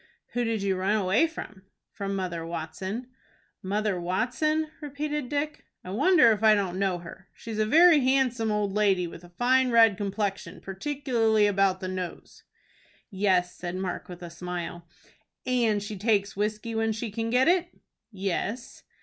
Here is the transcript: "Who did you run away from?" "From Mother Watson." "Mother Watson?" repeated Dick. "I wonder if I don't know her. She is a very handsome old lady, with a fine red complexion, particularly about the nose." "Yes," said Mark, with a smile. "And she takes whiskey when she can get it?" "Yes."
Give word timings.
"Who 0.33 0.43
did 0.43 0.63
you 0.63 0.77
run 0.77 0.95
away 0.95 1.27
from?" 1.27 1.61
"From 1.91 2.15
Mother 2.15 2.43
Watson." 2.43 3.09
"Mother 3.61 3.99
Watson?" 4.01 4.71
repeated 4.81 5.29
Dick. 5.29 5.63
"I 5.83 5.91
wonder 5.91 6.31
if 6.31 6.41
I 6.41 6.55
don't 6.55 6.79
know 6.79 6.97
her. 6.97 7.27
She 7.35 7.51
is 7.51 7.59
a 7.59 7.67
very 7.67 7.99
handsome 7.99 8.51
old 8.51 8.73
lady, 8.73 9.05
with 9.05 9.23
a 9.23 9.29
fine 9.29 9.69
red 9.69 9.97
complexion, 9.97 10.59
particularly 10.59 11.45
about 11.45 11.81
the 11.81 11.87
nose." 11.87 12.41
"Yes," 13.11 13.53
said 13.55 13.75
Mark, 13.75 14.09
with 14.09 14.23
a 14.23 14.31
smile. 14.31 14.87
"And 15.45 15.83
she 15.83 15.95
takes 15.95 16.35
whiskey 16.35 16.73
when 16.73 16.93
she 16.93 17.11
can 17.11 17.29
get 17.29 17.47
it?" 17.47 17.67
"Yes." 18.11 18.81